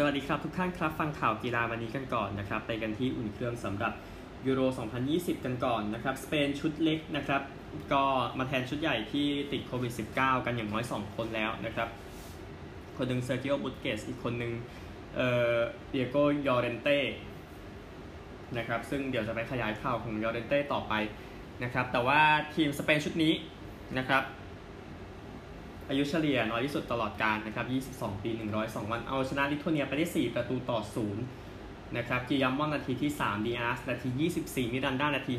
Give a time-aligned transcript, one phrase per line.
[0.00, 3.92] สวัสดีครับทุกท่านครับฟังข่าวกีฬาวันนี้กันก่อนนะครับไปกันที่อุ่นเครื่องสำหรับ
[4.46, 4.60] ยูโร
[5.02, 7.42] 2020 กันก่อนนะครับสเปนชุดเล็กนะครับ
[7.92, 8.04] ก็
[8.38, 11.88] มาแทนชุดใหญ่ที่ติดโควิด -19 กันอย่างน้อย 2 คนแล้วนะครับ
[12.96, 14.52] คนหนึ่งเซร์คิโอบุสเกตส์อีกคนหนึ่ง
[15.16, 15.56] เอ่อ
[15.90, 16.98] ดิเอโกยอเรนเต้
[18.56, 20.94] นะครับซึ่งเดี๋ยวจะไปขยายข่าวของยอเรนเต้ต่อไป
[21.64, 22.20] นะครับแต่ว่า
[22.54, 23.32] ทีมสเปนชุดนี้
[23.98, 24.22] นะครับ
[25.88, 30.80] อายุเฉลี่ยน้อยที่สุดตลอดกาลนะครับ 22 ปี 102 วัน เอาชนะลิทัวเนียไปได้ 4 ประตูต่อ
[31.36, 34.08] 0 นะครับกิยามอนนาทีที่ 3 ดีอาร์สนาที
[34.40, 35.34] 24 มิรันดานาที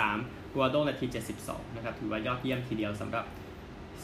[0.00, 1.06] 53ปัวโดนาที
[1.40, 3.24] 72 นะครับ ถือว่ายอดเยี่ยมทีเดียวสำหรับ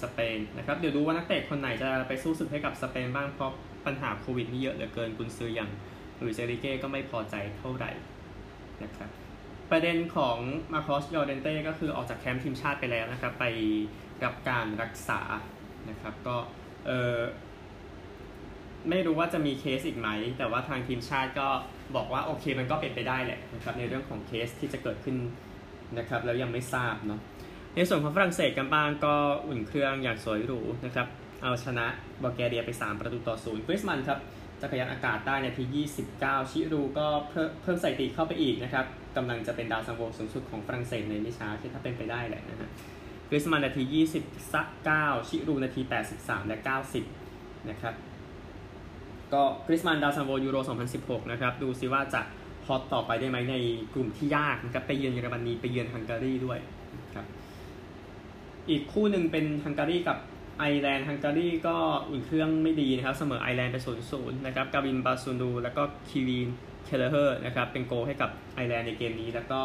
[0.02, 3.52] สเปนนะครับ เดี๋ยวดูว่านักเตะคนไหนจะไปสู้ศึกให้กับสเปนบ้าง เพราะ
[3.86, 5.70] ปัญหาโควิดนี่เยอะเหลือเกินกุนซืออย่าง
[6.16, 7.90] หลุยส์เอ็นริเก้ก็ไม่พอใจเท่าไหร่
[8.82, 9.10] นะครับ
[9.70, 10.38] ประเด็นของ
[10.72, 13.44] มาร์กอสยอเรนเต้ก็คือออกจากแคมป์ทีมชาติไปแล้วนะครับ ไป
[14.24, 15.20] รับการรักษา
[15.90, 16.36] นะครับ ก็
[16.86, 17.18] เออ
[18.90, 21.48] ไม่รู้ว่าจะมีเคสอีกไหม แต่ว่าทางทีมชาติก็
[21.96, 25.16] บอกว่าโอเคมันก็เป็นไปได้แหละนะครับในเรื่องของเคสที่จะเกิดขึ้น
[25.98, 27.20] นะครับแล้วยังไม่ทราบเนาะ
[27.74, 29.14] ในส่วนของฝรั่งเศสกันบ้างก็
[29.48, 31.06] อุ่นเครื่องอย่างสวยหรูนะครับ
[31.42, 31.86] เอาชนะ
[32.22, 34.18] บัลแกเรียไป 3 ประตูต่อศูนย์กริซมันน์ครับ
[34.62, 35.64] จักรยานอากาศได้นาที
[36.14, 42.70] 29 ชิรูด์ก็เพิ่มเพิ่มสถิติเข้าไปอีกนะครับกำลังจะเป็นดาวซัลโวสูงสุดของฝรั่งเศสในไม่ช้าที่ถ้าเป็นไปได้แหละนะฮะ
[43.28, 43.82] กริซมันน์นาที
[44.58, 45.80] 29 ชิรูด์นาที
[46.14, 46.58] 83 และ
[47.14, 47.94] 90 นะครับ
[49.32, 50.56] ก็กริซมันน์ดาวซัลโวยูโร
[50.94, 52.20] 2016 นะครับ ดูซิว่าจะ
[52.66, 53.56] hot ต่อไปได้ไหมใน
[53.94, 56.58] กลุ่มที่ยากนะครับ ไปเยือนเยอรมนี ไปเยือนฮังการีด้วย
[57.14, 57.26] ครับ
[58.70, 60.18] อีกคู่หนึ่งเป็นฮังการีกับ
[60.58, 61.76] ไอร์แลนด์ฮังการีก็
[62.08, 66.48] อุ่นเครื่องไม่ดีนะครับ เสมอไอร์แลนด์ไป0-0นย์นะครับ กาวินบาซูนู แล้วก็ควีวีน
[66.84, 69.60] เคลเลเฮอร์นะครับ เป็นโกลให้กับไอร์แลนด์ในเกมนี้ แล้วก็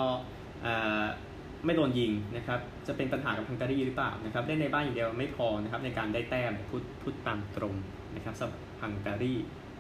[1.66, 7.75] ไม่โดนยิงนะครับจะเป็นปัญหากับฮังการีหรือเปล่านะครับเล่นในบ้านอย่างเดียวไม่พอนะครับในการได้แต้มพูดพูดตามตรง
[8.16, 9.33] นะครับสำหรับฮังการี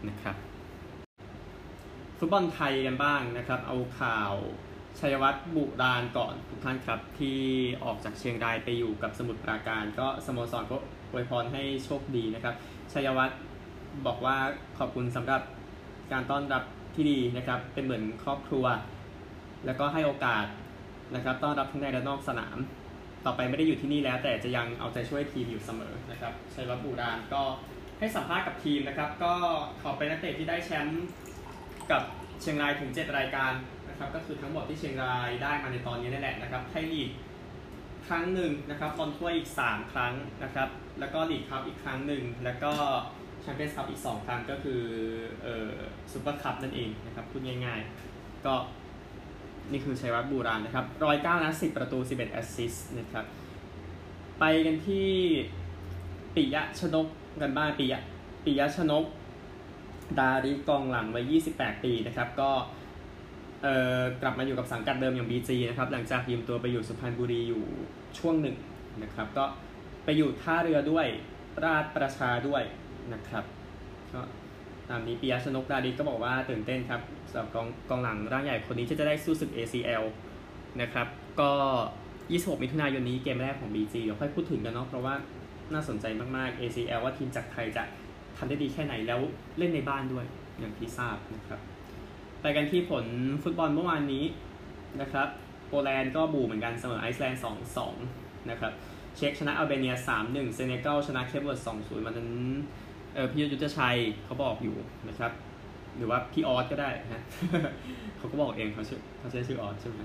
[0.09, 0.35] นะครับ
[2.17, 4.33] ฟุตบอลไทยกันบ้างนะครับเอาข่าว
[4.99, 7.39] ชัยวัฒน์บุราณก่อนทุกท่านครับ ที่
[7.83, 10.77] ออกจากเชียงรายไปอยู่กับสมุทรปราการ ก็สโมสรก็
[11.11, 12.55] อวยพรให้โชคดีนะครับ
[12.93, 13.39] ชัยวัฒน์
[14.05, 14.37] บอกว่า
[14.77, 15.41] ขอบคุณสำหรับ
[16.11, 16.63] การต้อนรับ
[16.95, 18.65] ที่ดีนะครับเป็นเหมือนครอบครัว
[19.65, 20.45] แล้วก็ให้โอกาส
[21.15, 22.57] นะครับต้อนรับทั้งในและนอกสนาม
[23.25, 27.43] ต่อไปไม่ได้อยู่ที่นี่แล้ว แต่จะยังเอาใจช่วยทีมอยู่เสมอนะครับชัยวัฒน์บูรานก็
[27.99, 29.33] ให้สัมภาษณ์กับทีมนะครับ ก็
[29.81, 31.03] ขอเป็นนักเตะที่ได้แชมป์
[31.91, 32.01] กับ
[32.41, 33.53] เชียงรายถึง 7 รายการ
[33.89, 37.09] นะครับ ก็คือทั้งหมดที่เชียงรายได้มาในตอนนี้นั่นแหละนะครับไทยลีก
[38.07, 40.13] ครั้งหนึ่งนะครับบอลถ้วยอีก 3 ครั้ง
[40.43, 40.69] นะครับ
[40.99, 42.71] แล้วก็ลีกคัพอีกครั้งหนึ่งแล้วก็
[43.41, 44.81] แชมเปี้ยนส์คัพอีก 2 ครั้งก็คือ
[45.43, 45.71] เอ่อ
[46.11, 48.53] ซูเปอร์คัพนั่นเองนะครับพูดง่ายๆ ก็
[49.71, 53.25] นี่คือชัยวัฒน์บุราญนะครับร้อยเก้านัดสิบประตูสิบเอ็ด assist นะครับ
[54.39, 55.09] ไปกันที่
[56.35, 57.07] ปิยะชนก
[57.41, 57.99] กันบ้างปิยะ
[58.45, 59.05] ปิยะชนก
[60.19, 62.51] ดาริกองหลังวัย28 ปีนะครับ ก็
[63.61, 67.63] เอ่อกลับมาอยู่กับสังกัดเดิมอย่าง BG นะครับ หลังจากยืมตัวไปอยู่สุพรรณบุรีอยู่
[68.19, 68.55] ช่วงหนึ่ง
[69.03, 69.45] นะครับ ก็
[70.03, 71.07] ไปอยู่ท่าเรือด้วย
[71.65, 72.63] ราชประชาด้วย
[73.13, 73.43] นะครับ
[74.13, 74.21] ก็
[74.89, 80.03] ตามนี้ปิยะชนกดาริก็บอกว่าตื่นเต้นครับสำหรับกองกองหลังร่างใหญ่คนนี้ที่จะได้สู้ศึก ACL
[80.81, 81.07] นะครับ
[81.39, 81.51] ก็
[82.07, 85.15] 26 มิถุนายนนี้เกมแรกของ BG เดี๋ยวค่อยพูดถึงกันเนาะเพราะว่า
[85.73, 86.05] น่าสนใจ
[86.37, 87.83] มาก ๆ ACL ว่าทีมจากไทยจะ
[88.37, 89.19] ทำได้ดีแค่ไหนแล้ว
[89.57, 90.25] เล่นในบ้านด้วย
[90.59, 91.59] อย่างที่ทราบนะครับ
[92.41, 93.05] ไปกันที่ผล
[93.43, 94.25] ฟุตบอลเมื่อวานนี้
[95.01, 95.27] นะครับ
[95.67, 97.41] โปแลนด์ก็บู่เหมือนกันเสมอไอซ์แลนด์
[97.93, 98.71] 2-2 นะครับ
[99.15, 102.31] เช็กชนะอัลเบเนีย 3-1 เซเนกัลชนะเคปเวิร์ด2-0ประมาณนั้น
[103.13, 104.75] เออพี่ยุทธชัยเขาบอกอยู่
[105.09, 105.31] นะครับ
[105.97, 107.23] หรือว่าพี่ออสก็ได้นะ
[108.17, 110.01] เขาก็บอกเองเขาชื่อเขาใช้ชื่อออสใช่ไหม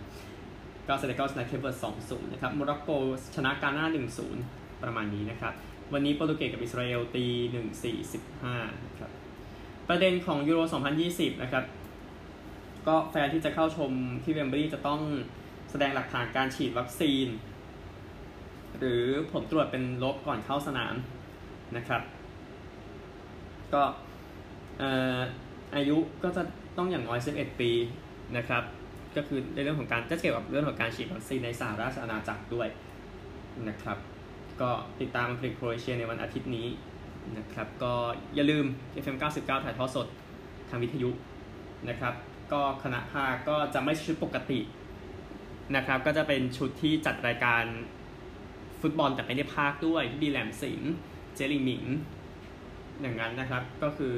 [0.88, 2.90] ก็เซเนกัลชนะเคเวิร์ด2-0นย์นะครับโมร็อกโก
[3.36, 3.86] ชนะกาหน้า
[4.34, 5.52] 1-0ประมาณนี้นะครับ
[5.92, 7.24] วันนี้โปรตุเกสกับอิสราเอลตี
[8.04, 9.10] 1-4-15นะครับ
[9.88, 10.60] ประเด็นของยูโร
[11.00, 11.64] 2020 นะครับ
[12.86, 13.90] ก็แฟนที่จะเข้าชม
[14.24, 15.00] ที่เวมบรีจะต้อง
[15.70, 17.26] แสดงหลักฐานการฉีดวัคซีน
[18.78, 19.02] หรือ
[19.32, 20.94] ผลตรวจเป็นลบก่อนเข้าสนาม
[21.76, 22.02] นะครับ
[23.74, 23.82] ก็
[25.74, 26.42] อายุก็จะ
[26.76, 27.70] ต้องอย่างน้อย 11 ปี
[28.36, 28.62] นะครับ
[29.16, 32.68] ก็คือในเรื่องของการจะเกี่ยวกับเรื่องของการฉีดวัคซีนในสหราชอาณาจักรด้วย
[33.68, 33.98] นะครับ
[34.60, 34.70] ก็
[35.00, 36.68] ติดตามอังกฤษโครเอเชียในวันอาทิตย์นี้
[37.38, 37.94] นะครับ ก็
[38.34, 38.64] อย่าลืม
[39.02, 40.06] FM 99 ถ่ายทอดสด
[40.68, 41.10] ทางวิทยุ
[41.88, 42.14] นะครับ
[42.52, 44.60] ก็คณะภาคก็จะไม่ชุดปกติ
[45.76, 47.64] นะครับ ก็จะเป็นชุดที่จัดรายการ
[48.80, 50.82] ฟุตบอลแต่ไม่ได้ภาคด้วยที่ดีแลมสิน
[51.34, 51.84] เจลิงหมิง
[53.02, 54.16] อย่างนั้นนะครับ ก็คือ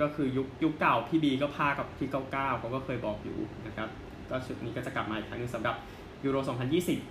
[0.00, 3.88] ก็คือยุคยุคเก่าพี่บีก็พากับที่ 99เขาก็เคยบอกอยู่นะครับ
[4.30, 5.76] ก็ชุดนี้ก็จะกลับมาอีกครั้งนึงสำหรับ
[6.24, 6.36] ยูโร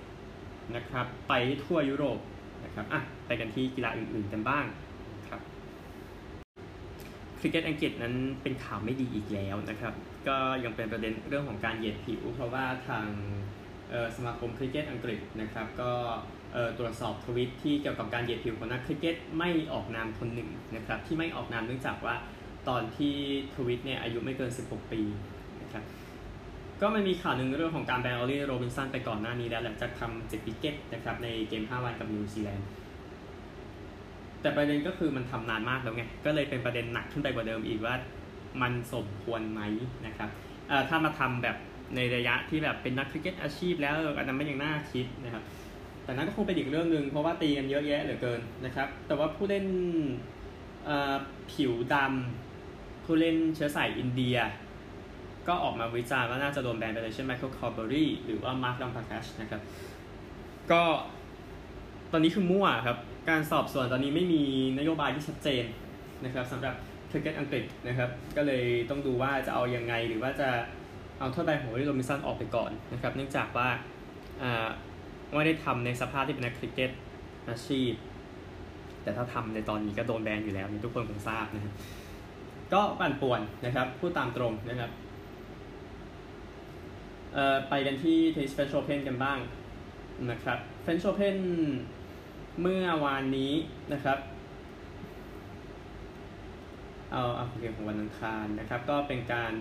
[0.02, 1.34] 2020 นะครับ ไป
[1.64, 2.20] ทั่วยุโรป
[2.64, 4.66] นะครับอะไปกันที่กีฬาอื่นๆกันบ้าง
[5.30, 5.42] ครับ
[7.40, 9.94] คริกเก็ตอังกฤษนั้นเป็นข่าวไม่ดีอีกแล้วนะครับ
[10.28, 13.08] ก็ยังเป็นประเด็นเรื่องของการเหยียดผิว เพราะว่าทาง
[14.16, 15.92] สมาคมคริกเก็ตอังกฤษนะครับ ก็
[16.80, 22.16] ตรวจสอบทวิตที่เกี่ยวกับการเหยียดผิวของนักคริกเก็ตไม่ออกนามคนหนึ่งนะครับที่ไม่ออกนามเนื่องจากว่า
[22.70, 23.14] ตอนที่
[23.56, 25.02] ทวิตเนี่ยอายุไม่เกิน 16 ปี
[25.62, 25.84] นะครับ
[26.82, 32.68] ก็มันมีข่าวหนึ่งเรื่องของการแบนออลลี่โรบินสันไปก่อนหน้านี้แล้วหลังจากทำเจ็ด wicket นะครับในเกม 5 วันกับนิวซีแลนด์
[34.42, 37.96] แต่ประเด็นก็คือมันทำนานมากแล้วไง ก็เลยเป็นประเด็นหนักขึ้นไปกว่าเดิมอีกว่า
[38.62, 39.62] มันสมควรไหม
[40.06, 40.30] นะครับ
[40.90, 41.58] ถ้ามาทำแบบ
[41.96, 45.44] ในระยะที่แบบเป็นนักคริกเก็ตอาชีพแล้วอันนั้นไม่ยังน่าคิดนะครับ
[46.06, 49.66] แต่นั้นก็คงเป็นอีกเรื่องหนึ่งเพราะว่าตีกันเยอะแยะเหลือเกินนะครับ แต่ว่าผู้เล่น
[51.52, 54.38] ผิวดำผู้เล่นเชื้อสายอินเดีย
[55.48, 59.62] ก็ออกมาวิจารณ์ว่าน่าจะโดนแบนไปเลยเช่นไมเคิลคาร์เบอรี่หรือว่ามาร์ครัมปราคาชนะครับ
[60.72, 60.84] ก็
[62.12, 62.98] ตอนนี้คือมั่วครับ
[63.30, 64.44] การสอบสวนตอนนี้ไม่มี
[64.80, 65.66] นโยบายที่ชัดเจน
[66.26, 66.76] นะครับสำหรับ
[67.10, 70.50] คริกเก็ตอังกฤษนะครับ ก็เลยต้องดูว่าจะเอาอย่างไงหรือว่าจะ
[71.20, 73.70] เอาโทษแบนของออลลี่โรบินสันออกไปก่อนนะครับ เนื่องจากว่า
[75.36, 76.92] ไม่ได้ทำในสภาพที่เป็นนักคริกเก็ต
[77.50, 77.92] อาชีพ
[79.04, 81.74] แต่ถ้าทำในตอนนี้ก็โดนแบนอยู่แล้วทุกคนคงทราบนะครับ
[82.74, 84.92] ก็ปั่นป่วนนะครับพูดตามตรงนะครับ
[87.70, 89.40] ไปกันที่เทนนิสเฟรนช์โอเพ่นกันบ้าง
[90.32, 91.38] นะครับเฟรนช์โอเพ่น
[92.62, 93.54] เมื่อวานนี้
[93.94, 94.18] นะครับ
[97.12, 99.54] เอาเอาเกมของวันอังคารนะครับ ก็เป็นการ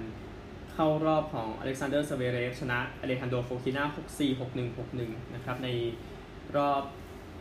[0.74, 3.84] เข้ารอบของอเล็กซานเดอร์สเวเรฟชนะอเลฮานโดรโฟคิน่า
[4.18, 5.68] 6-4 6-1 6-1 นะครับ ใน
[6.56, 6.82] รอบ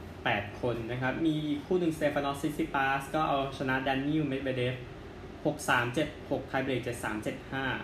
[0.02, 1.36] 8 คนนะครับ มี
[1.66, 4.76] คู่หนึ่งสเตฟานอสซิซิปาสก็เอาชนะแดนนิลเมดเวเดฟ
[5.46, 7.26] 6-3 7-6 tiebreak 7-3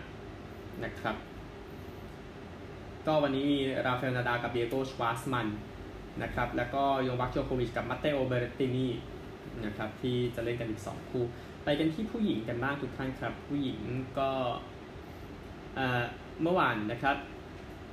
[0.08, 1.16] 7-5 นะครับ
[3.06, 5.48] ก็วันนี้มีราฟาเอลนาดาลกับดิเอโกชวาร์ตซ์มัน
[6.24, 8.88] นะครับ แล้วก็โนวักโจโควิชกับมาเตโอเบเรตินี
[9.66, 11.24] นะครับ ที่จะเล่นกันอีก 2 คู่
[11.64, 13.80] ไปกันที่ผู้หญิงกันบ้างทุกท่านครับ ผู้หญิง
[14.20, 14.30] ก็
[16.42, 17.18] เมื่อวานนะครับ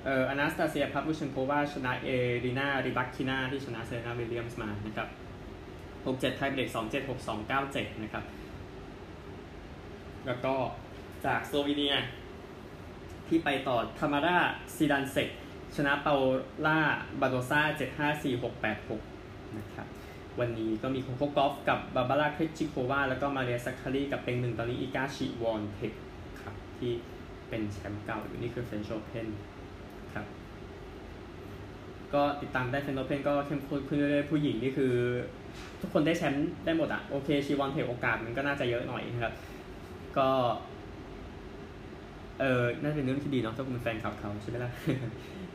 [0.04, 2.08] เอ่ออนาสตาเซียพาฟลิวเชนโควาชนะเอ
[2.44, 5.08] เลนาริบาคินาที่ชนะเซเรนาวิลเลียมส์มานะครับ
[6.04, 8.24] 6-7 tiebreak 2-7 6-2 9-7 นะครับ
[10.26, 10.54] แล้วก็
[11.26, 11.94] จากสโลวีเนีย
[13.28, 14.38] ที่ไปต่อธามารา
[14.76, 15.28] ซิดันเซก
[15.76, 16.14] ชนะเปา
[16.66, 16.78] ล่า
[17.20, 17.60] บาโดซ่า
[18.82, 19.86] 754-686 นะครับ
[20.40, 25.92] วันนี้ก็มีโคโคกอฟกับบาร์โบราเครชิโควาแล้วก็มาเรียซัคคารีกับเต็งหนึ่งตอนนี้อิกาชิวอนเทค
[26.40, 26.92] ครับที่
[27.48, 29.28] เป็นแชมป์เก่าอยู่นี่คือเฟรนช์โอเพ่น
[30.14, 30.26] ครับ
[32.14, 34.92] ก็ติดตามได้เฟรนช์โอเพ่นก็เข้มข้นขึ้นเรื่อยๆผู้หญิงนี่คือ
[35.80, 39.34] ทุกคนได้แชมป์ได้หมดอะโอเคชีวอนเทคโอกาสมันก็น่าจะเยอะหน่อยนะครับ
[40.18, 40.28] ก็
[42.40, 44.72] เออน่าจะเป็นเรื่องที่ดีเนาะถ้าคุณเป็นแฟนคลับเขาใช่ไหมล่ะ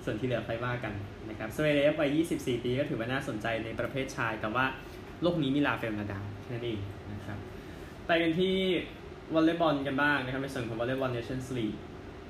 [0.03, 0.93] ส่วนที่เหลือไปว่ากัน
[1.29, 4.65] นะครับสเวเรฟวัย 24 ปีก็ถือว่าน่าสนใจในประเภทชาย แต่ว่า
[5.21, 6.79] โลกนี้มีราฟาเอลนาดาลแค่นั้นเอง
[7.13, 7.37] นะครับ
[8.07, 8.55] ไปกันที่
[9.33, 11.75] วอลเลย์บอลกันบ้างนะครับในส่วนของวอลเลย์บอลเนชั่นส์ลีก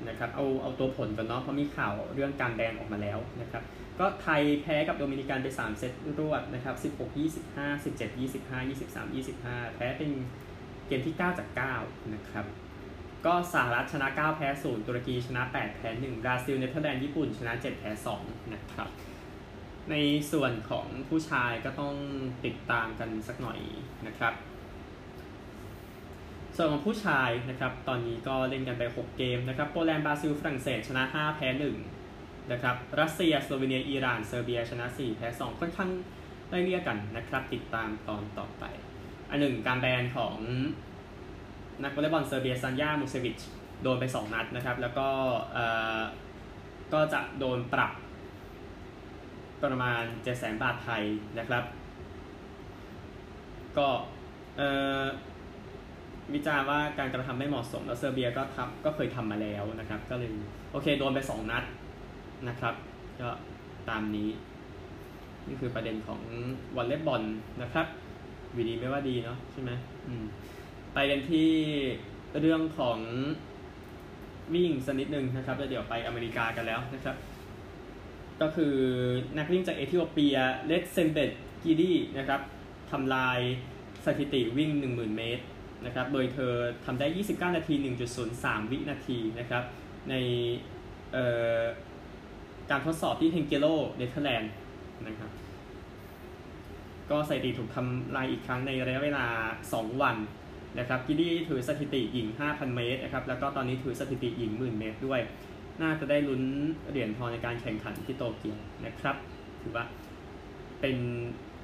[0.07, 3.63] นะครับเอาเอาตัวผลกันเนาะเพราะมีข่าวเรื่องการแบนออกมาแล้วนะครับ
[3.99, 7.17] ก็ไทยแพ้กับโดมินิกันไป 3 เซตรวดนะครับ16
[7.47, 10.11] 25 17 25 23 25 แพ้เป็น
[10.87, 11.47] เกมที่ 9 จาก
[11.79, 12.45] 9 นะครับ
[13.25, 18.89] ก็สหรัฐชนะ 9 แพ้ 0 ตุรกีชนะ 8 แพ้ 1 บราซิลเนเธอร์แลนด์ญี่ปุ่นชนะ 7 แพ้ 2 นะครับ
[19.91, 19.95] ใน
[20.31, 21.95] ส่วนของผู้ชายก็ต้อง
[22.45, 23.59] ติดตามกันสักหน่อย
[24.07, 24.33] นะครับ
[26.55, 31.47] ส่วนของผู้ชายนะครับตอนนี้ก็เล่นกันไป 6 เกมนะครับโปแลนด์บราซิลฝรั่งเศสชนะ 5 แพ้
[31.97, 35.89] 1นะครับรัสเซียสโลวีเนียอิหร่านเซอร์เบียชนะ 4 แพ้ 2 ค่อนข้าง
[36.49, 38.63] ไล่เลี่ยกันนะครับติดตามตอนต่อไป
[39.29, 40.35] อันหนึ่งการแบนของ
[41.83, 43.39] นักวอลเลย์บอลเซอร์เบียซันยามูเซวิช
[43.83, 45.07] โดนไป 2 นัดนะครับแล้วก็
[46.93, 47.91] ก็จะโดนปรับ
[49.63, 51.03] ประมาณ7 0 0 0 0บาทไทย
[51.39, 51.63] นะครับ
[53.77, 53.87] ก็
[54.57, 54.61] เอ
[55.01, 55.03] อ
[56.35, 60.29] วิจารณ์ว่าการกระทำไม่เหมาะสม แล้วเซอร์เบียก็ทำก็เคยทำมาแล้วนะครับ ก็เลย
[60.71, 61.63] โอเคโดนไป 2 นัด
[62.47, 62.73] นะครับ
[63.21, 63.29] ก็
[63.89, 64.29] ตามนี้
[65.47, 66.21] นี่คือประเด็นของ
[66.75, 67.23] วอลเลย์บอล
[67.61, 67.87] นะครับ
[68.57, 69.71] วีดีไม่ว่าดีเนาะใช่ไหม
[70.07, 70.25] อืม
[70.93, 71.49] ไปกันที่
[72.41, 72.99] เรื่องของ
[74.53, 77.15] วิ่งสักนิดนึงนะครับแล้วเดี๋ยวไปอเมริกากันแล้วนะครับ
[78.41, 78.75] ก็คือ
[79.37, 81.31] นักวิ่งจากเอธิโอเปียเลเตเซนเบต
[81.63, 82.41] กิดีย์นะครับ
[82.91, 83.39] ทำลาย
[84.05, 85.43] สถิติวิ่ง 10,000 เมตร
[85.85, 86.53] นะครับ โดยเธอ
[86.85, 87.75] ทำได้ 29 นาที
[88.23, 89.63] 1.03 วินาทีนะครับ
[90.09, 90.15] ใน
[92.69, 93.65] การทดสอบที่เฮงเกโล
[93.97, 94.51] เนเธอร์แลนด์
[95.07, 95.31] นะครับ
[97.09, 99.25] ก็สถิติถูกทำลายอีกครั้งในระยะเวลา
[99.65, 100.15] 2 วัน
[100.79, 105.21] นะครับกิดี้ถือสถิติหญิง 5,000 เมตรนะครับ แล้วก็ตอนนี้ถือสถิติหญิงหมื่นเมตรด้วย
[105.81, 106.43] น่าจะได้ลุ้น
[106.89, 109.15] เหรียญทองในการแข่งขันที่โตเกียวนะครับ
[109.61, 109.85] ถือว่า
[110.81, 110.97] เป็น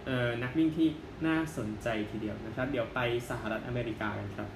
[0.09, 0.87] เออนักวิ่งที่
[1.27, 2.99] น่าสนใจทีเดียวนะครับ เดี๋ยวไป
[3.29, 4.49] สหรัฐอเมริกากันครับ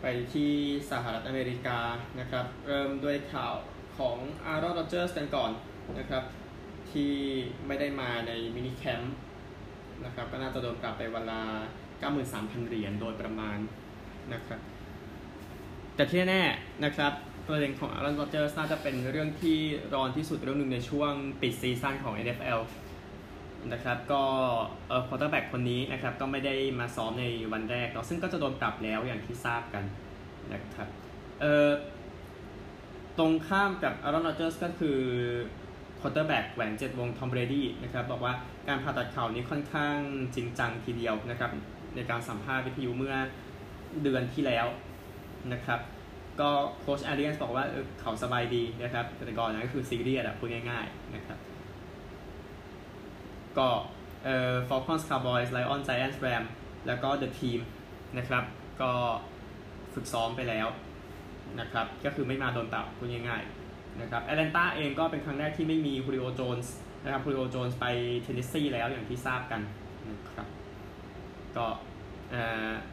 [0.00, 0.52] ไปที่
[0.90, 1.78] สหรัฐอเมริกา
[2.20, 3.54] นะครับ เริ่มด้วยข่าว
[3.98, 4.16] ของ
[4.46, 5.50] อารอนโรเจอร์สกันก่อน
[5.98, 6.24] นะครับ
[6.90, 7.12] ที่
[7.66, 9.14] ไม่ได้มาใน mini camp
[10.04, 11.42] นะครับก็น่าจะโดนปรับไปเวลา
[12.10, 13.58] 93,000 เหรียญโดยประมาณ
[14.32, 14.60] นะครับ
[15.94, 16.42] แต่ที่แน่
[16.84, 17.12] นะครับ
[17.46, 19.58] ประเด็นของอารอนโรเจอร์สน่าจะเป็นเรื่องที่
[19.94, 22.60] ร้อนที่สุดเรื่องหนึ่งในช่วงปิดซีซั่นของ NFL
[23.72, 24.22] นะครับก็
[24.88, 29.84] เอ่อ quarterback คนนี้นะครับก็ไม่ได้มาซ้อมในวันแรกเนาะซึ่งก็จะโดนปรับแล้วอย่างที่ทราบกัน
[30.52, 30.88] นะครับ
[31.40, 31.70] เอ่อ
[33.18, 34.98] ตรงข้ามกับอารอนโรเจอร์สก็คือ
[36.00, 38.34] quarterback แหวนเจ็ดวงทอมเบรดี้นะครับบอกว่า
[38.68, 39.96] การผ่าตัดเข่านี้ค่อนข้าง
[40.34, 41.50] จริงจังทีเดียวนะครับ
[41.94, 43.16] ในการสัมภาษณ์วิทยุเมื่อ
[44.02, 44.66] เดือนที่แล้ว
[45.52, 45.80] นะครับ
[46.40, 46.50] ก็
[46.80, 47.64] โค้ชแอเรียนส์บอกว่า
[48.00, 51.38] เขาสบายดีนะครับแต่ก่อนนั้นก็คือซีเรียสอะพูดง่ายๆนะครับ
[53.58, 53.68] ก็
[54.24, 56.44] เอ่อ Falcons Cowboys Lions Giants Ram
[56.86, 57.60] แล้วก็ The Team
[58.18, 58.44] นะครับ
[58.82, 58.92] ก็
[59.94, 60.66] ฝึกซ้อมไปแล้ว
[61.60, 66.74] นะครับ ก็คือไม่มาโดนตับพูดง่ายๆนะครับแอตแลนตาเองก็เป็นครั้งแรกที่ไม่มีฮูริโอโจนส์
[67.04, 67.86] นะครับฮูริโอโจนส์ไป
[68.22, 69.60] เทนเนสซีแล้วอย่างที่ทราบกัน
[70.10, 70.46] นะครับ
[71.56, 71.66] ก็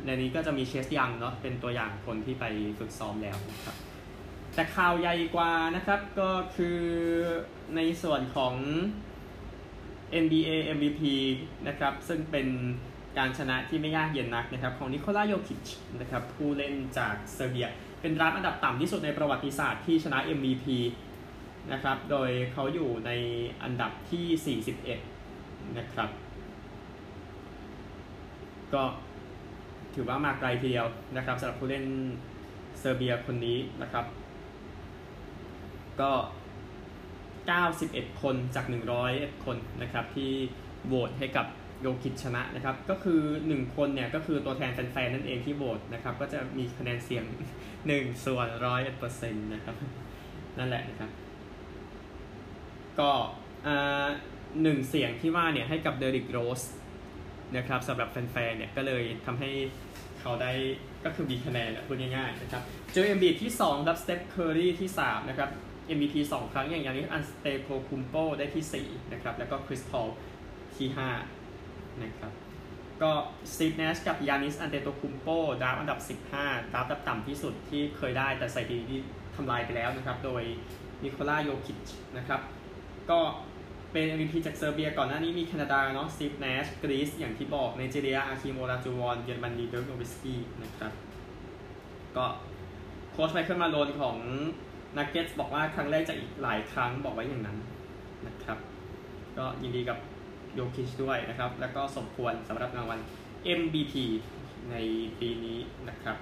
[0.06, 2.46] ในนี้ก็จะมีเชสยังเนาะเป็นตัวอย่างคนที่ไป
[2.80, 3.76] ฝึกซ้อมแล้วนะครับ
[4.56, 6.80] แต่ข่าวใหญ่กว่านะครับก็คือ
[7.76, 8.56] ในส่วนของ
[10.24, 11.02] NBA MVP
[11.68, 12.48] นะครับซึ่งเป็น
[13.18, 15.68] การชนะที่ไม่ยากเย็นนักนะครับของนิโคลาโยคิช
[16.00, 17.68] นะครับผู้เล่นจากเซอร์เบีย
[18.02, 20.66] เป็นรับอันดับต่ำที่สุดในประวัติศาสตร์ที่ชนะ MVP
[21.72, 23.12] นะครับโดยเขาอยู่ใน
[23.64, 24.58] อันดับที่
[25.22, 26.10] 41 นะครับ
[28.74, 28.84] ก็
[29.96, 31.86] ถือว่ามาไกลทีเดียวนะครับสำหรับผู้เล่น
[32.80, 34.06] เซอร์เบียคนนี้นะครับ
[36.02, 36.12] ก็
[37.56, 38.66] 91 คนจาก
[39.06, 40.32] 100คนนะครับที่
[40.88, 41.46] โหวตให้กับ
[41.82, 43.22] โยคิดชนะนะครับ ก็คือ
[43.52, 47.26] 1 คนเนี่ยก็คือตัวแทนแฟนๆ นั่นเองที่โหวตนะครับ ก็จะมีคะแนนเสียง
[47.74, 49.76] 1 ส่วนร้อยเปอร์เซ็นต์นะครับ
[50.58, 51.12] นั่นแหละนะครับ
[53.00, 53.12] ก็
[54.62, 56.62] หนึ่งเสียงที่ว่าเนี่ยให้กับเดริกโรส
[57.58, 59.52] นะครับสำหรับแฟนๆเนี่ยก็เลยทำให้
[60.20, 60.52] เขาได้
[61.06, 62.62] ก็คือมีคะแนนพูดง่ายๆนะครับ
[62.94, 65.50] เจอเอ็มบีที่2รับสเตปเคอร์รี่ที่3นะครับ
[65.96, 70.08] MVP 2 ครั้งอย่างอย่างนี้อันสเตโคคุมโปได้ที่ 4 นะครับ แล้วก็คริสพอล
[70.78, 70.88] ที่
[71.46, 72.32] 5 นะครับ
[73.02, 73.12] ก็
[73.56, 75.28] ซีดเนสกับยานิสอันเตโตคุมโป
[75.64, 76.00] ดาวอันดับ
[76.36, 79.00] 15ดาวอันดับต่ำที่สุดที่เคยได้แต่ใส่ดีที่
[79.36, 80.44] ทำลายไปแล้วนะครับ โดย
[81.04, 82.42] นิโคลาโยคิชนะครับ
[83.10, 83.20] ก็
[83.94, 90.92] เป็น MVP จากเซอร์เบีย ก่อนหน้านี้มีแคนาดาเนาะซีฟเนสกรีซอย่างที่บอกไนจีเรียอาคิโมราจูวอนเยอรมนีเดอร์โนวิสกี้นะครับ
[92.18, 92.26] ก็
[93.12, 94.18] โค้ช Michael Malone ของ
[94.98, 97.58] Nuggets บอกว่าครั้งแรกจากอีกหลายครั้งบอกไว้อย่างนั้น
[98.28, 98.58] นะครับ
[99.38, 99.98] ก็ยินดีกับ
[100.54, 103.00] โยคิชด้วยนะครับ แล้วก็สมควรสำหรับรางวัล
[103.60, 103.94] MVP
[104.72, 104.76] ใน
[105.20, 105.60] ปีนี้
[105.90, 106.18] นะครับ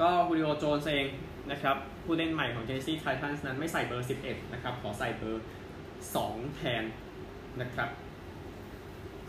[0.00, 1.06] ก็ Julio Jones เอง
[1.50, 5.44] นะครับผู้เล่นใหม่ของ Tennessee Titans นั้นไม่ใส่เบอร์ 11 นะครับ ขอใส่เบอร์
[5.98, 6.84] 2 แทน
[7.62, 7.88] นะครับ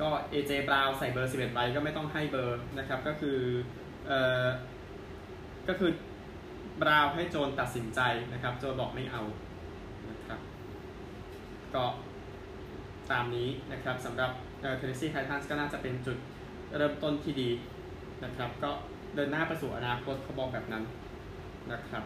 [0.02, 3.40] ก็ AJ บราวใส่เบอร์ 11 ไปก็ไม่ต้องให้เบอร์นะครับ ก็คือ
[4.08, 4.46] เอ่อ
[5.68, 5.92] ก็คือ
[6.82, 8.00] บราวให้โจนตัดสินใจ
[8.34, 9.24] นะครับ โจนบอกไม่เอา
[10.10, 10.40] นะครับ
[11.76, 11.86] ก็
[13.12, 16.18] ตามนี้นะครับสำหรับเทนเนสซีไททันส์ก็น่าจะเป็นจุด
[16.78, 17.50] เริ่มต้นที่ดี
[18.24, 18.72] นะครับ ก็
[19.16, 20.84] เดินหน้าไปสู่อนาคตเขาบอกแบบนั้น
[21.72, 22.04] นะครับ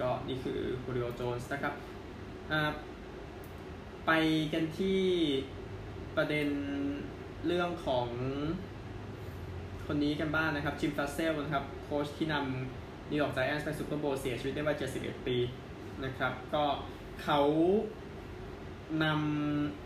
[0.00, 1.74] ก็นี่คือคูริโอโจนส์นะครับ
[4.06, 4.10] ไป
[4.52, 5.00] กันที่
[6.16, 6.48] ประเด็น
[7.46, 8.06] เรื่องของ
[9.86, 15.36] คนนี้กันบ้างนนะครับ Jim Fassel นะครับโค้ชที่นำ New York Giants ไป Super Bowl เสียชีวิตด้วยวัย71 ปี
[16.04, 16.64] นะครับ ก็
[17.22, 17.40] เขา
[19.04, 19.06] น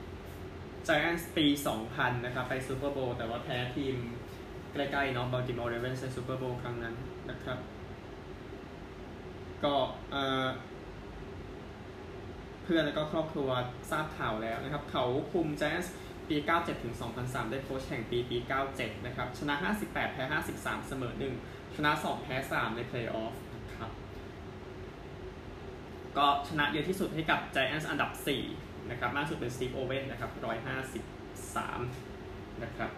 [0.03, 1.47] ำ Giants ปี
[1.87, 3.97] 2000 นะครับ ไป Super Bowl แต่ว่าแพ้ทีม
[4.73, 6.95] ใกล้ๆเนาะ Baltimore Ravens ใน Super Bowl ครั้งนั้น
[7.31, 7.59] นะครับ
[9.65, 9.75] ก็
[12.63, 13.49] เพื่อนแล้วก็ครอบครัว
[13.91, 15.95] ทราบข่าวแล้วนะครับ เขาคุมไจแอนท์
[16.29, 18.39] ปี 97 ถึง 2003 ได้โค้ชแห่งปีปี
[18.73, 19.55] 97 นะครับ ชนะ
[19.85, 20.25] 58 แพ้
[20.57, 21.13] 53 เสมอ
[21.45, 23.91] 1 ชนะ 2 แพ้ 3 ในเพลย์ออฟนะครับ
[26.19, 28.11] ก็ชนะเยอะที่สุดให้กับ Giants อันดับ
[28.51, 30.31] 4 นะครับ มากสุดเป็น Steve Owen นะครับ
[31.47, 32.91] 153 นะครับ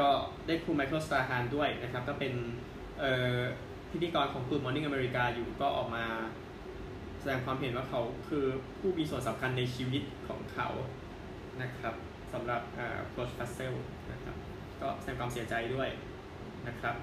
[0.00, 0.08] ก็
[0.46, 2.34] ได้ครู Michael Strahan ด้วยนะครับ ก็เป็น
[3.90, 6.04] พิธีกรของ Good Morning America อยู่ก็ออกมา
[7.20, 8.44] แสดงความเห็นว่าเขาคือ
[8.78, 10.68] ผู้มีส่วนสำคัญในชีวิตของเขา
[11.62, 11.94] นะครับ
[12.32, 12.62] สำหรับ
[13.10, 13.74] โค้ช Fassel
[14.12, 14.36] นะครับ
[14.80, 15.88] ก็แสดงความเสียใจด้วย
[16.68, 16.94] นะครับ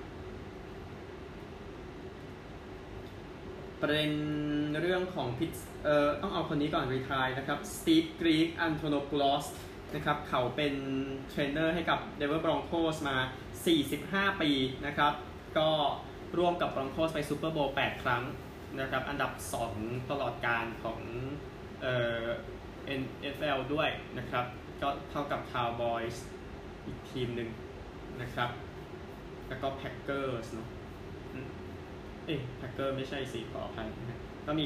[3.81, 4.11] ประเด็น
[4.81, 5.51] เรื่องของพิษ
[5.83, 9.45] เอ่อต้องเอาคนนี้ก่อน retire นะครับ Steve Greek Antonopulos
[9.95, 10.73] นะครับเขาเป็น
[11.29, 13.17] เทรนเนอร์ให้กับ Denver Broncos มา
[13.79, 14.51] 45 ปี
[14.85, 15.13] นะครับ
[15.57, 15.69] ก็
[16.37, 18.23] ร่วมกับ Broncos ไป Super Bowl 8ครั้ง
[18.79, 19.31] นะครับ อันดับ
[19.71, 20.99] 2 ตลอดกาลของ
[21.81, 22.25] เอ่อ
[23.01, 24.45] NFL ด้วยนะครับ
[24.81, 26.25] ก็เท่ากับคาวบอยส์
[26.85, 27.49] อีกทีมหนึ่ง
[28.21, 28.49] นะครับ
[29.47, 30.67] แล้วก็ Packers เนาะ
[32.25, 34.65] เอ๊ะ Packers ไม่ใช่สิขออภัยนะก็มี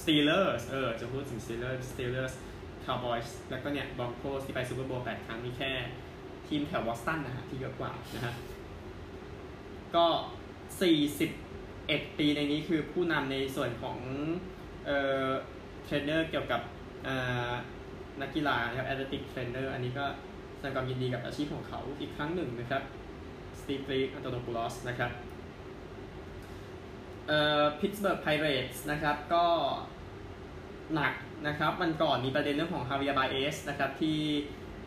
[0.00, 2.34] Steelers เออ จะพูดถึง Steelers Steelers
[2.84, 5.72] Cowboys แล้วก็เนี่ย Broncos ที่ไป Super Bowl 8ครั้งมีแค่
[6.48, 8.34] ทีมแถวบอสตันนะฮะที่เยอะกว่านะฮะ
[9.96, 10.06] ก็
[11.32, 13.98] 41 ปีในนี้คือผู้นำในส่วนของ
[14.86, 14.98] เอ่
[15.28, 15.30] อ
[15.84, 16.60] เทรนเนอร์เกี่ยวกับ
[18.20, 20.04] นักกีฬานะครับ athletic trainer อันนี้ก็
[20.56, 22.82] แสดงความยินดีกับอาชีพของเขาอีกครั้งหนึ่งนะครับ
[23.60, 25.10] Steve Greek Antonopulos นะครับ
[27.28, 29.44] เอ่อ Pittsburgh Pirates นะครับก็
[30.94, 31.14] หนัก
[31.46, 34.16] นะครับวันก่อนมีประเด็นเรื่องของ Javier Baez นะครับที่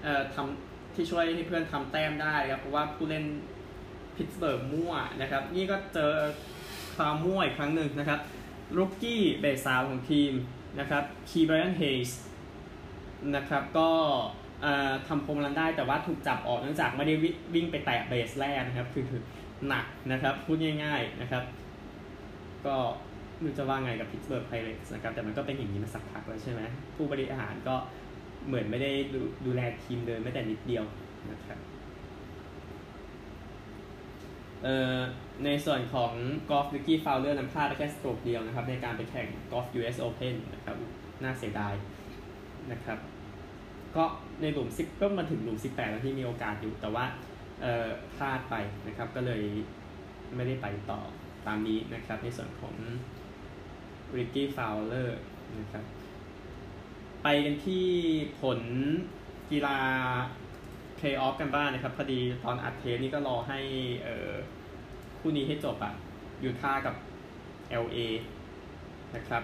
[0.03, 3.25] เอ่อทำที่ช่วยให้เพื่อนทำแต้มได้ครับเพราะว่าผู้เล่น
[4.17, 6.13] Pittsburgh มั่วนะครับ นี่ก็เจอ
[6.97, 8.19] ความมั่วอีกครั้งหนึ่งนะครับ
[8.77, 10.31] rookie base สามของทีม
[10.79, 12.09] นะครับ Ke'Bryan Hayes
[13.35, 13.89] นะครับก็
[15.07, 17.15] ทำ home run ได้แต่ว่าถูกจับออกเนื่องจากไม่ได้
[17.53, 19.05] วิ่งไปแตะ base แรกนะครับคือ
[19.67, 21.43] หนักนะครับพูดง่าย ๆนะครับ
[22.65, 22.75] ก็
[23.39, 26.61] ไม่รู้จะว่าไงกับ Pittsburgh Pirates นะครับแต่มันก็เป็นอย่างนี้มาสักพักแล้วใช่ไหม
[26.95, 27.75] ผู้บริหารก็
[28.47, 28.91] เหมือนไม่ได้
[29.45, 30.83] ดูดแลทีมเดินแม้แต่นิดเดียว
[31.31, 31.59] นะครับ
[35.45, 36.13] ในส่วนของ
[36.49, 40.75] กอล์ฟ Rickie Fowler นำพลาดไปแค่ stroke เดียวนะครับ ในการไปแข่งกอล์ฟ US Open นะครับ
[41.23, 41.73] น่าเสียดาย
[42.71, 42.99] นะครับ
[43.95, 44.03] ก็
[44.41, 47.05] ในหลุมสิบก็มาถึงหลุมสิบแปดแล้วที่มีโอกาสอยู่ แต่ว่า
[47.61, 48.55] เอ่อพลาดไป
[48.87, 49.41] นะครับ ก็เลย
[50.35, 51.01] ไม่ได้ไปต่อ
[51.47, 52.75] ตามนี้นะครับ ในส่วนของ
[54.17, 55.19] Rickie Fowler
[55.59, 55.83] นะครับ
[57.23, 57.87] ไปกันที่
[58.41, 58.59] ผล
[59.51, 59.79] กีฬา
[60.97, 63.59] เพลย์ออฟกันบ้างนะครับ พอดีตอนอัดเทปนี่ก็รอให้
[64.03, 64.31] เออ
[65.19, 65.93] คู่นี้ให้จบอะ
[66.43, 66.95] Utah กับ
[67.83, 67.97] LA
[69.15, 69.43] นะครับ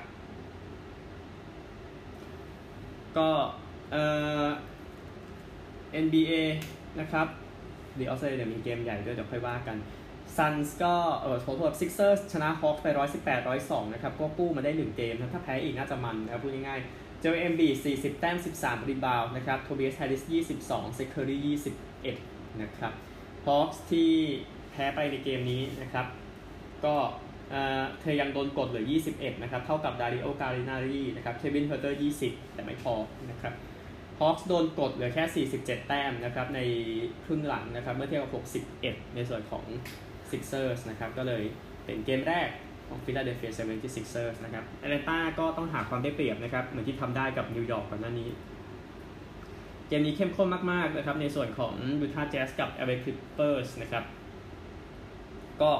[3.17, 3.29] ก็
[3.91, 4.03] เอ่
[4.43, 4.47] อ
[6.05, 6.33] NBA
[6.99, 7.27] นะครับ
[7.95, 9.77] เดี๋ยวเอาเดียมีเกมใหญ่ด้วยเดี๋ยวค่อยว่ากัน
[10.37, 12.87] Suns ก็เออโทษบ Sixers ชนะ Hawks ไป
[13.21, 20.23] 118 102 นะครับ ก็กู้มาได้ 1 เกมนะถ้าแพ้อีกน่าจะมันนะครับพูดง่ายๆ เจอ MB 40 แต้ม 13 รีบาวนะครับ Tobias Harris
[20.63, 21.37] 22 s e c u r y
[21.99, 22.93] 21 นะครับ
[23.45, 24.11] Hawks ที่
[24.71, 26.05] แพ้ไปในเกมนี้นะครับ
[26.85, 26.95] ก็
[28.01, 32.93] Trae Young โดนกดเหลือ 21 นะครับ เท่ากับดาริโอกา r ินารีนะครับ Kevin Huerter 20 แต่ไม่พอ
[33.31, 33.53] นะครับ
[34.19, 36.59] Hawks โดนกดเหลือแค่ 47 แต้มนะครับ ใน
[37.25, 38.31] ครึ่งหลังนะครับ เมื่อเทียบกับ
[38.79, 39.63] 61 ในส่วนของ
[40.33, 41.43] Sixers นะครับ ก็เลย
[41.85, 42.49] เป็นเกมแรก
[42.87, 48.29] ของ Philadelphia 76ers นะครับแอตแลนตาก็ต้องหาความได้เปรียบนะครับ เหมือนที่ทำได้กับนิวยอร์กก่อนหน้านี้
[49.87, 51.73] เกมนี้เข้มข้นมาก ๆ นะครับ ในส่วนของ
[52.05, 54.03] Utah Jazz กับ LA Clippers นะครับ
[55.61, 55.71] ก็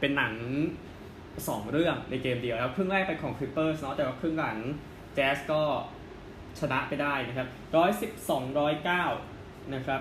[0.00, 0.34] เป็นหนัง
[1.06, 4.58] 2 เรื่องในเกมเดียวแล้วครึ่งแรกเป็นของ Clippers เนาะแต่ว่าครึ่งหลัง
[5.16, 5.62] Jazz ก็
[6.60, 9.04] ชนะไปได้นะครับร้อยสิบสองร้อยเก้า
[9.74, 10.00] นะครับ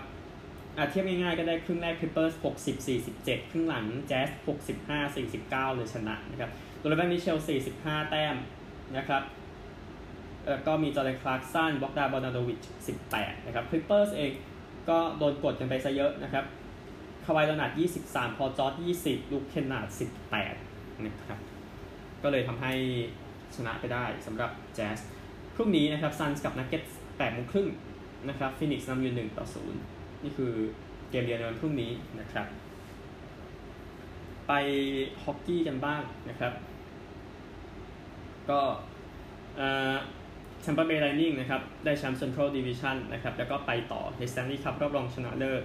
[0.90, 4.30] เทียบง่ายๆก็ได้ครึ่งแรก Clippers 60 47 ครึ่งหลัง Jazz
[4.78, 7.38] 65 49 เลยชนะนะครับตัวแรกมิเชล
[7.74, 8.36] 45 แต้ม
[8.98, 9.24] นะครับ
[10.48, 12.60] แล้วก็มี Jordan Clarkson Bojan Bogdanovic
[13.04, 14.32] 18 นะครับ Clippers เอง
[14.90, 16.46] ก็โดนกดกันไปซะเยอะนะครับ
[17.26, 17.72] Kawhi Leonard
[18.06, 18.74] 23 Paul George
[19.06, 19.88] 20 Luke Kennard
[20.46, 21.40] 18 นะครับ
[22.24, 22.74] ก็เลยทำให้
[23.56, 25.00] ชนะไปได้สำหรับ Jazz
[25.56, 26.84] พรุ่งนี้นะครับ Suns กับ Nuggets
[27.18, 27.68] แปดโมงครึ่ง
[28.30, 29.64] นะครับ Phoenix นำอยู่หนึ่งต่อศูนย์
[30.26, 30.54] นี่คือ
[31.10, 32.48] เกมเดียวในวันพรุ่งนี้นะครับ
[34.48, 34.54] ไป
[35.24, 36.54] ฮอกกี้กันบ้างนะครับ
[38.50, 38.60] ก็
[40.62, 45.64] Tampa Bay Lightning นะครับ ได้แชมป์ Central Division นะครับ แล้วก็ไปต่อใน Stanley Cup รอบรองชนะเลิศ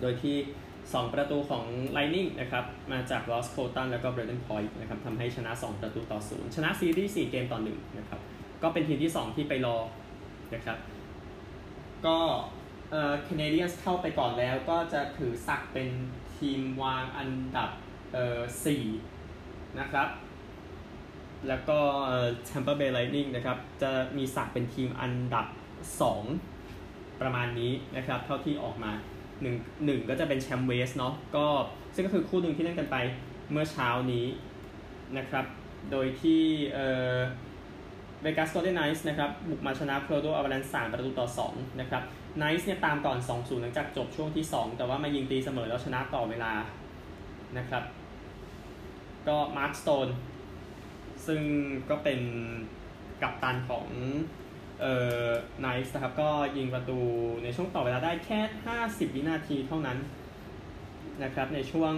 [0.00, 0.36] โดยที่
[0.76, 1.64] 2 ประตูของ
[1.96, 8.20] Lightning นะครับ มาจาก Ross Colton แล้วก็ Braden Point นะครับทำให้ชนะ 2 ประตูต่อ 0 ชนะซีรีส์4เกมต่อ1นะครับ
[8.62, 9.76] ก็เป็นทีมที่ 2 ที่ไปรอ
[10.54, 10.78] นะครับ
[12.06, 12.18] ก็
[12.90, 15.88] เอ่อ Canadians เข้าไปก่อนแล้วก็จะถือศักเป็น
[16.36, 17.70] ทีมวางอันดับ
[18.12, 18.40] เอ่อ
[19.08, 20.08] 4นะครับ
[21.48, 21.78] แล้วก็
[22.48, 25.46] Tampa Bay Lightning นะครับจะมีศักเป็นทีมอันดับ
[26.34, 28.92] 2 ประมาณนี้นะครับเท่าที่ออกมา
[29.42, 31.46] หนึ่งหนึ่งก็จะเป็นแชมป์เวสเนาะก็
[31.94, 32.96] ซึ่งก็คือคู่หนึ่งที่เล่นกันไป
[33.50, 34.26] เมื่อเช้านี้
[35.18, 35.44] นะครับ
[35.90, 36.42] โดยที่
[36.74, 37.16] เอ่อ
[38.22, 42.02] Vegas Golden Knights นะครับบุกมาชนะ Colorado Avalanche สามประตูต่อ 2 นะครับ
[42.38, 46.52] Knights เนี่ยตามก่อน 2-0 หลังจากจบช่วงที่ 2 แต่ว่ามายิงตีเสมอแล้วชนะต่อเวลา
[47.58, 47.84] นะครับ
[49.28, 50.08] ก็ Mark Stone
[51.26, 51.42] ซึ่ง
[51.90, 52.20] ก็เป็น
[53.22, 53.86] กัปตันของ
[54.80, 55.26] เอ่อ
[55.60, 56.98] Knights นะครับ ก็ยิงประตู
[57.42, 58.40] ในช่วงต่อเวลาได้แค่
[58.78, 59.98] 50 วินาทีเท่านั้น
[61.22, 61.94] นะครับในช่วง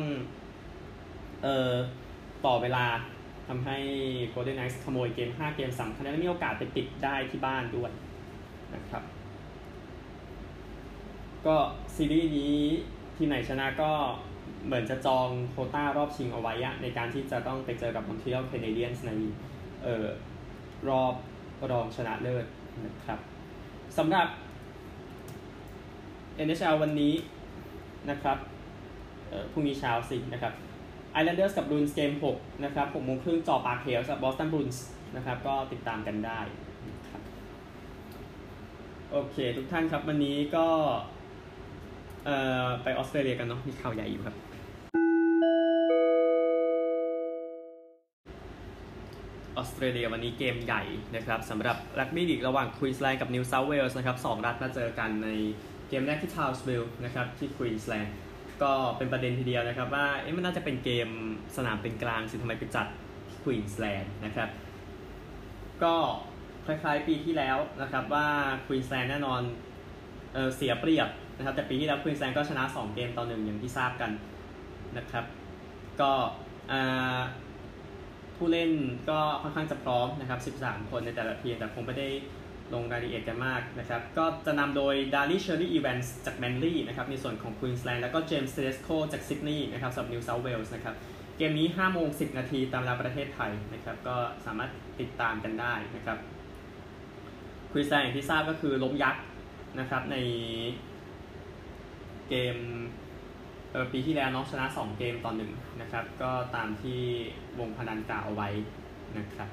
[1.42, 1.74] เอ่อ
[2.46, 2.84] ต่อเวลา
[3.48, 3.78] ทำให้
[4.32, 7.90] Golden Knights ขโมยเกม 5 เกมสำคัญและมีโอกาสไปปิดได้ที่บ้านด้วย
[8.74, 9.02] นะครับ
[11.48, 11.58] ก็
[11.94, 12.56] ซีรีส์นี้
[13.16, 13.90] ทีมไหนชนะก็
[14.64, 19.10] เหมือนจะจองโควต้ารอบชิงเอาไว้ในการที่จะต้องไปเจอกับ Montreal Canadiens ใน
[19.82, 20.06] เอ่อ
[20.88, 21.14] รอบ
[21.70, 22.46] รองชนะเลิศ
[22.86, 23.18] นะครับ
[23.98, 24.26] สำหรับ
[26.46, 27.14] NHL วันนี้
[28.10, 28.38] นะครับ
[29.52, 30.52] พรุ่งนี้เช้าสินะครับ
[31.18, 34.78] Islanders กับ Bruins เกม 6 นะครับ6โมงครึ่งจอปาร์คเฮลส์กับ Boston Bruins
[35.16, 36.40] นะครับก็ติดตามกันได้
[36.88, 37.22] นะครับ
[39.10, 40.66] โอเค ทุกท่านครับวันนี้ก็
[42.24, 44.36] เอ่อไปออสเตรเลียกันเนาะมีข่าวใหญ่อยู่ครับ
[49.56, 50.82] ออสเตรเลียวันนี้เกมใหญ่
[51.16, 55.28] นะครับสำหรับรักบี้ลีกระหว่างควีนสแลนด์กับนิวเซาท์เวลส์นะครับสองรัฐมาเจอกันใน
[55.88, 58.16] เกมแรกที่ทาวน์สวิลล์นะครับที่ควีนสแลนด์
[58.62, 61.08] ก็เป็นประเด็นทีเดียวนะครับว่าเอ๊ะมันน่าจะเป็นเกม
[61.56, 62.86] สนามเป็นกลางสิทำไมไปจัด
[63.28, 64.48] ที่ควีนสแลนด์นะครับ
[65.82, 65.94] ก็
[66.66, 68.26] คล้ายๆปีที่แล้วนะครับว่า
[68.66, 69.40] ควีนสแลนด์แน่นอน
[70.34, 74.10] เออเสียเปรียบ นะครับแต่ปีที่แล้วควีนสแลนด์ก็ชนะ 2 เกมต่อหนึ่งอย่างที่ทราบกัน
[74.98, 75.24] นะครับ
[76.00, 76.12] ก็
[78.36, 78.70] ผู้เล่น
[79.10, 82.08] ก็ค่อนข้างจะพร้อมนะครับ 13 คนในแต่ละทีมแต่คงไม่ได้
[82.74, 90.94] ลงรายละเอียดกันมากนะครับ ก็จะนำโดยดาร์ลี่เชอร์รี่อีแวนส์จากแมนลี่นะครับในส่วนของควีนสแลนด์แล้วก็เจมส์เทเดสโกจากซิดนีย์นะครับสำหรับนิวเซาท์เวลส์นะครับ
[91.36, 94.70] เกมนี้5โมง10 นาทีตามเวลาประเทศไทยนะครับ ก็สามารถ
[95.00, 96.18] ติดตามกันได้นะครับ
[97.72, 99.22] ควีนสแลนด์อย่างที่ทราบก็คือล้มยักษ์
[99.80, 100.16] นะครับใน
[102.28, 102.56] เกม
[103.92, 107.00] ปีที่แล้วน้องชนะ 2 เกมต่อหนึ่งนะครับ ก็ตามที่
[107.58, 108.48] วงพนันกล่าวเอาไว้
[109.18, 109.48] นะครับ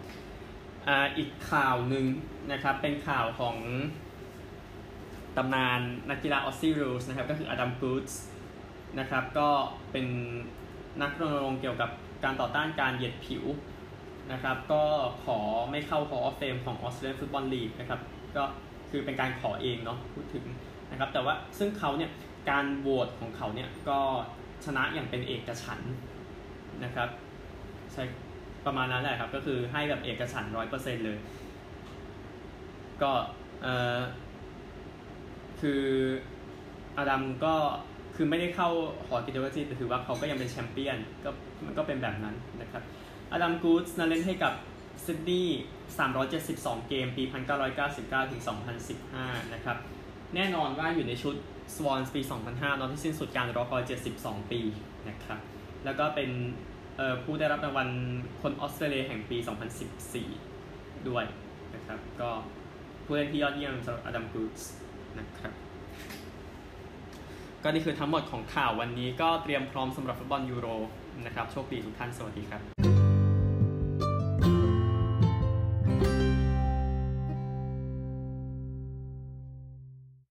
[0.87, 2.05] ออีกข่าวหนึ่ง
[2.51, 3.57] นะครับเป็นข่าวของ
[5.37, 8.21] ตำนานนักกีฬาออสซี่รูสนะครับก็คืออดัมกูดส์
[8.99, 9.49] นะครับก็
[9.91, 10.07] เป็น
[11.01, 11.89] นักรณรงค์เกี่ยวกับ
[12.23, 13.43] การต่อต้านการเหยียดผิว
[14.31, 14.83] นะครับก็
[15.23, 15.39] ขอ
[15.71, 17.99] ไม่เข้า Hall of Fame ของออสเตรเลียนฟุตบอลลีกนะครับ
[18.35, 18.43] ก็
[18.89, 20.45] คือเป็นการขอเองเนาะพูดถึง
[20.91, 22.11] นะครับแต่ว่าซึ่งเขาเนี่ย
[22.49, 23.99] การโหวตของเขาเนี่ยก็
[24.65, 25.79] ชนะอย่างเป็นเอกฉัน
[26.83, 27.09] นะครับ
[27.93, 28.03] ใช่
[28.65, 31.17] ประมาณนั้นแหละครับ ก็คือให้แบบเอกฉันร้อยเปอร์เซ็นเลย
[33.01, 33.11] ก็
[33.63, 33.99] เออ
[35.61, 35.83] คือ
[36.97, 37.55] อาดัมก็
[38.15, 38.69] คือไม่ได้เข้า
[39.07, 41.29] หอกิจวัตรแต่ถือว่าเขาก็ยังเป็นแชมเปี้ยนก็
[41.65, 42.83] มันก็เป็นแบบนั้นนะครับ
[43.31, 44.53] อาดัมกูดส์นั้นเล่นให้กับ
[45.05, 45.61] ซิดนีย์
[46.23, 47.23] 372 เกมปี
[47.77, 48.41] 1999ถึง
[48.97, 49.77] 2015 นะครับ
[50.35, 51.35] แน่นอนว่าอยู่ในชุด
[51.73, 53.81] สวอนปี 2005 ตอนที่สิ้นสุดการรอคอย
[54.15, 54.61] 72 ปี
[55.09, 55.39] นะครับ
[55.85, 56.29] แล้วก็เป็น
[57.23, 57.89] ผู้ได้รับรางวัล
[58.41, 59.37] คนออสเตรเลียแห่งปี
[60.23, 61.25] 2014 ด้วย
[61.75, 62.31] นะครับ ก็
[63.05, 64.63] ผู้เล่นที่ยอดเยี่ยมสำหรับอดัมกูส
[65.19, 65.53] นะครับ
[67.63, 70.67] ก็นี่คือทั้งหมดของข่าววันนี้ก็เตรียมพร้อมสำหรับฟุตบอลยูโร
[71.25, 72.94] นะครับ โชคดีทุกท่าน สวัสดีครับ